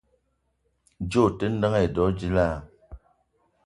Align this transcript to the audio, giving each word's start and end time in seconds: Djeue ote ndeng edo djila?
Djeue 1.07 1.23
ote 1.27 1.45
ndeng 1.51 1.77
edo 1.83 2.03
djila? 2.17 2.47